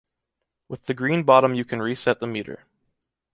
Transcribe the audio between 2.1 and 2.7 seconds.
the meter.